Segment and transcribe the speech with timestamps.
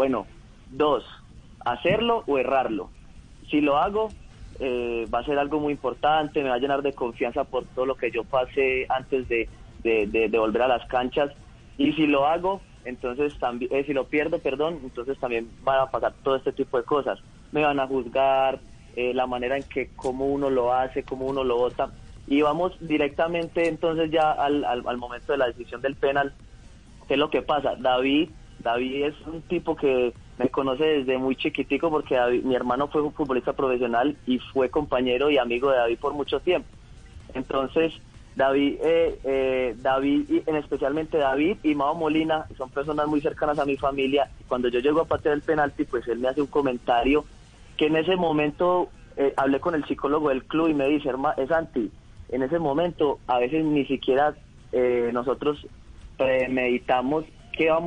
[0.00, 0.28] Bueno,
[0.70, 1.04] dos,
[1.62, 2.88] hacerlo o errarlo.
[3.50, 4.14] Si lo hago,
[4.58, 7.84] eh, va a ser algo muy importante, me va a llenar de confianza por todo
[7.84, 9.50] lo que yo pasé antes de-
[9.82, 11.30] de volver a las canchas.
[11.76, 15.90] Y si lo hago, entonces también, eh, si lo pierdo, perdón, entonces también van a
[15.90, 17.18] pasar todo este tipo de cosas.
[17.52, 18.62] Me van a juzgar,
[18.96, 21.92] eh, la manera en que cómo uno lo hace, cómo uno lo vota.
[22.26, 26.32] Y vamos directamente entonces ya al, al, al momento de la decisión del penal.
[27.06, 27.74] ¿Qué es lo que pasa?
[27.76, 28.30] David,
[28.62, 33.02] David es un tipo que me conoce desde muy chiquitico porque David- mi hermano fue
[33.02, 36.68] un futbolista profesional y fue compañero y amigo de David por mucho tiempo.
[37.34, 37.92] Entonces,
[38.36, 43.58] David, eh, eh, David y en especialmente David y Mao Molina son personas muy cercanas
[43.58, 44.30] a mi familia.
[44.48, 47.24] Cuando yo llego a patear el penalti, pues él me hace un comentario
[47.76, 51.34] que en ese momento eh, hablé con el psicólogo del club y me dice, hermano,
[51.42, 51.90] es anti,
[52.28, 54.34] en ese momento a veces ni siquiera
[54.72, 55.66] eh, nosotros
[56.16, 57.24] premeditamos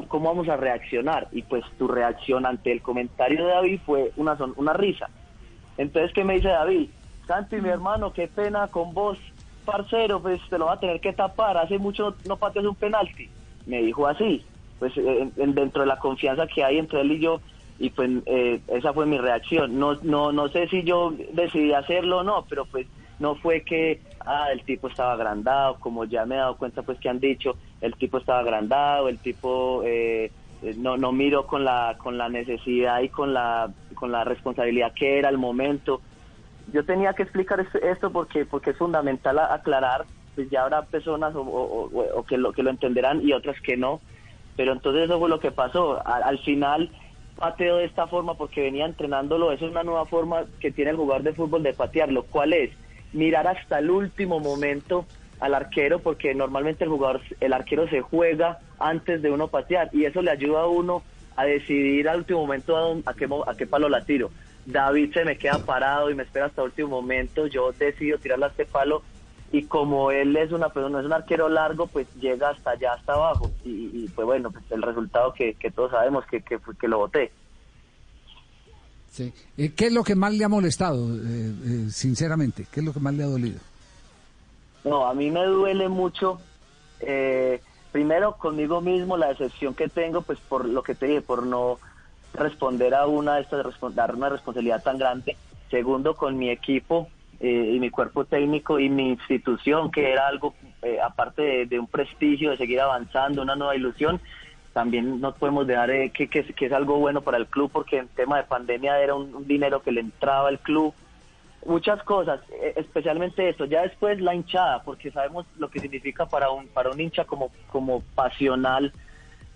[0.08, 4.38] cómo vamos a reaccionar y pues tu reacción ante el comentario de David fue una,
[4.38, 5.10] son- una risa.
[5.78, 6.90] Entonces, ¿qué me dice David?
[7.28, 9.18] Santi, mi hermano, qué pena con vos,
[9.66, 13.30] parcero, pues te lo va a tener que tapar, hace mucho no pateas un penalti.
[13.66, 14.46] Me dijo así,
[14.78, 17.42] pues eh, en- en- dentro de la confianza que hay entre él y yo,
[17.80, 19.80] y pues eh, esa fue mi reacción.
[19.80, 22.88] No, no, no sé si yo decidí hacerlo o no, pero pues
[23.20, 27.00] no fue que ah, el tipo estaba agrandado, como ya me he dado cuenta pues
[27.00, 31.64] que han dicho, el tipo estaba agrandado, el tipo eh, eh, no, no miró con
[31.64, 36.02] la, con la necesidad y con la, con la responsabilidad que era el momento.
[36.68, 41.42] Yo tenía que explicar esto, porque, porque es fundamental aclarar, pues ya habrá personas o,
[41.42, 44.02] o- que, lo, que lo entenderán y otras que no,
[44.56, 46.02] pero entonces eso fue lo que pasó.
[46.08, 46.92] A- al final
[47.36, 50.98] pateo de esta forma porque venía entrenándolo, eso es una nueva forma que tiene el
[50.98, 52.24] jugador de fútbol de patearlo.
[52.28, 52.72] ¿Cuál es?
[53.14, 55.06] Mirar hasta el último momento
[55.40, 60.06] al arquero porque normalmente el jugador, el arquero se juega antes de uno patear y
[60.06, 61.04] eso le ayuda a uno
[61.36, 64.30] a decidir al último momento a, a qué, a qué palo la tiro.
[64.66, 68.46] David se me queda parado y me espera hasta el último momento, yo decido tirarle
[68.46, 69.04] a este palo
[69.52, 73.14] y como él es una persona, es un arquero largo, pues llega hasta allá, hasta
[73.14, 76.88] abajo y, y, pues bueno, pues el resultado que, que todos sabemos que, que, que
[76.88, 77.32] lo voté.
[79.14, 79.32] Sí.
[79.60, 82.66] Eh, ¿Qué es lo que más le ha molestado, eh, eh, sinceramente?
[82.72, 83.60] ¿Qué es lo que más le ha dolido?
[84.84, 86.42] No, a mí me duele mucho,
[87.00, 91.46] eh, primero conmigo mismo, la decepción que tengo, pues por lo que te dije, por
[91.46, 91.78] no
[92.34, 93.64] responder a una de estas,
[93.94, 95.38] dar una responsabilidad tan grande.
[95.70, 97.08] Segundo, con mi equipo
[97.40, 100.56] y mi cuerpo técnico y mi institución, que era algo,
[101.04, 104.22] aparte de un prestigio, de seguir avanzando, una nueva ilusión,
[104.74, 107.98] también no podemos dejar eh, que, que, que es algo bueno para el club, porque
[108.00, 110.94] en tema de pandemia era un, un dinero que le entraba al club
[111.66, 113.66] muchas cosas, eh, especialmente esto.
[113.66, 117.52] Ya después la hinchada, porque sabemos lo que significa para un para un hincha como
[117.72, 118.94] como pasional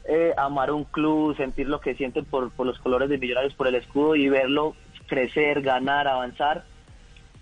[0.07, 3.67] eh, amar un club, sentir lo que sienten por, por los colores de Millonarios, por
[3.67, 4.75] el escudo y verlo
[5.07, 6.63] crecer, ganar, avanzar.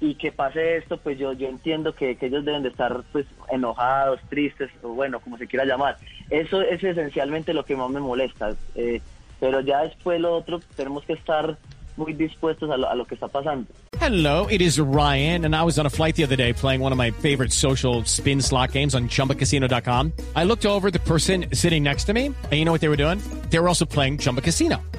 [0.06, 3.26] Y que pase esto, pues yo yo entiendo que, que ellos deben de estar pues
[3.52, 5.98] enojados, tristes, o bueno, como se quiera llamar.
[6.30, 8.56] Eso es esencialmente lo que más me molesta.
[8.76, 9.02] eh,
[9.40, 11.58] pero ya después lo otro, tenemos que estar
[11.98, 13.68] muy dispuestos a lo, a lo que está pasando.
[14.00, 16.92] Hello, it is Ryan, and I was on a flight the other day playing one
[16.92, 20.12] of my favorite social spin slot games on chumbacasino.com.
[20.36, 22.98] I looked over the person sitting next to me, and you know what they were
[22.98, 23.20] doing?
[23.50, 24.78] They were also playing Chumba Casino.